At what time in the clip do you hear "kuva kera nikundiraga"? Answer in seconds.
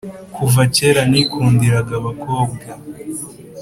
0.35-1.93